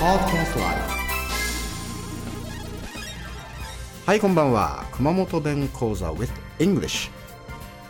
[0.00, 0.14] は
[4.14, 4.84] いこんばんは。
[4.92, 6.30] 熊本弁講座 with
[6.60, 7.10] English、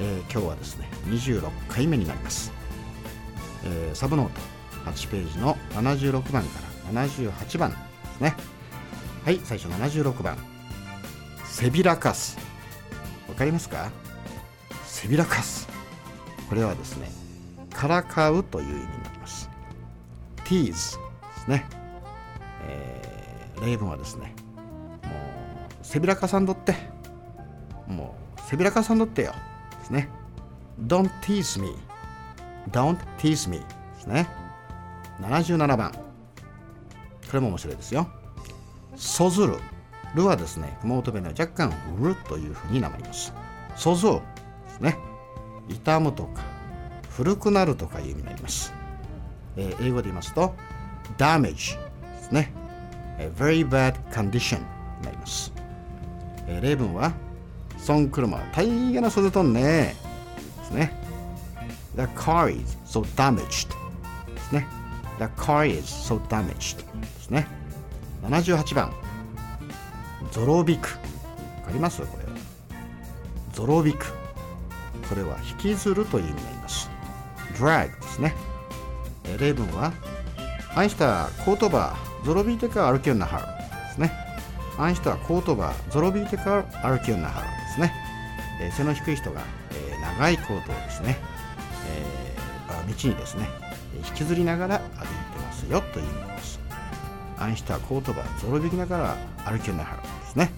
[0.00, 2.50] えー今日はですね26回目になります、
[3.64, 4.40] えーサブノート
[4.90, 6.48] 8ページの76番か
[6.94, 7.76] ら78番で
[8.16, 8.34] すね。
[9.26, 10.38] はい最初76番。
[11.44, 12.38] 背びらかす。
[13.28, 13.90] わかりますか？
[14.86, 15.68] 背びらかす。
[16.48, 17.10] これはですね
[17.74, 19.50] からかうという意味になります。
[20.46, 20.74] tease で
[21.44, 21.66] すね、
[22.68, 24.34] えー例文はですね
[25.02, 26.76] もう背びらかさんどって
[27.88, 29.32] もう背びらかさんどってよ
[29.80, 30.08] ですね。
[30.86, 31.74] Don't tease me.
[32.70, 33.64] Don't tease me で
[34.00, 34.28] すね。
[35.20, 35.92] 77番。
[35.92, 35.98] こ
[37.32, 38.06] れも面白いですよ。
[38.94, 39.56] そずる
[40.14, 43.32] るはですね熊本弁では若干るというふうになります。
[43.76, 44.20] そずるで
[44.70, 44.98] すね。
[45.68, 46.42] 傷むとか
[47.10, 48.72] 古くなるとかいう意味になります、
[49.56, 50.54] えー英語で言いますと
[51.18, 52.52] damage ですね、
[53.36, 54.64] very bad condition に
[55.04, 55.52] なります、
[56.46, 57.12] えー例文は
[57.76, 59.94] そん車は大変な育とんね。
[60.58, 60.92] ですね。
[61.94, 63.68] The car is so damaged
[64.34, 64.66] ですね。
[65.18, 67.46] The car is so damaged ですね。
[68.22, 68.92] 78番。
[70.32, 70.88] ゾロビク。
[70.88, 72.02] わかります？
[72.02, 72.30] これは。
[73.52, 74.06] ゾロビク。
[75.08, 76.90] これは引きずるという意味になります。
[77.54, 78.34] drag ですね。
[79.24, 79.92] えー例文は
[80.74, 83.46] アインシュタコートバーゾロビーテカ歩きようなはる
[83.86, 84.12] ですね。
[84.76, 87.94] アインシュタコートバーゾロビーテカ歩きようなはるですね、
[88.60, 89.40] えー背の低い人が、
[89.70, 91.16] えー長いコートをですね、
[91.88, 93.48] えー道にですね
[94.06, 96.60] 引きずりながら歩いてますよという意味です。
[97.38, 99.16] アインシュタコートバーゾロビきながら
[99.50, 100.52] 歩きようなはるですね。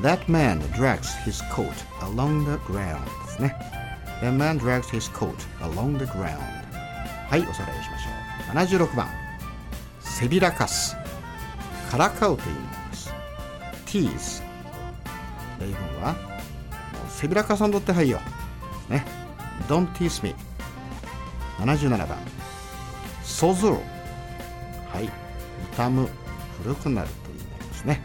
[0.00, 1.68] That man drags his coat
[2.00, 3.54] along the ground ですね。
[4.22, 6.38] That man drags his coat along the ground
[7.28, 8.86] はいおさらいしましょう。
[8.86, 9.25] 76番。
[10.18, 10.96] せびらかす
[11.90, 13.12] からかうという意味になります
[13.84, 14.42] tease
[15.60, 16.18] 例文はも
[17.06, 18.18] うせびらかさんとってはいよ。
[18.88, 19.04] ね。
[19.68, 20.34] Don't tease me
[21.58, 22.16] 77番。
[23.22, 25.10] そずるはい。
[25.72, 26.08] 傷む
[26.62, 28.02] 古くなるという意味になりますね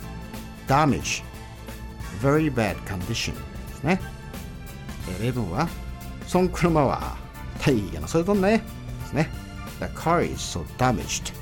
[0.68, 1.24] damage
[2.22, 4.02] very bad condition ですね。
[5.22, 5.69] 例文は
[6.28, 7.16] そん車は
[7.58, 8.58] 大変なそれとんね。
[8.58, 9.30] ですね。
[9.80, 11.41] The car is so damaged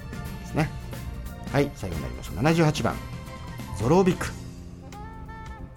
[1.51, 2.95] はい最後になります78番。
[3.77, 4.27] ゾロビク。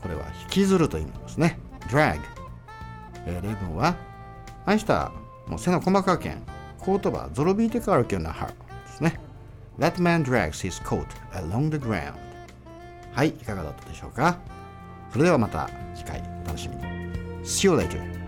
[0.03, 1.59] これは引きずるという意味ですね。
[1.89, 2.21] drag
[3.27, 3.95] えー例文は
[4.67, 5.13] あんした
[5.47, 6.43] もう背の細かけん
[6.79, 8.55] コートバゾロビーテカ歩きようなはで
[8.89, 9.19] すね。
[9.79, 12.15] That man drags his coat along the ground
[13.13, 14.37] はいいかがだったでしょうか？
[15.11, 16.83] それではまた次回お楽しみに。
[17.45, 18.22] See you later